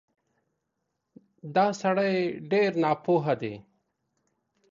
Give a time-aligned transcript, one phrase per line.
[1.55, 2.15] دا سړی
[2.51, 3.55] ډېر ناپوه دی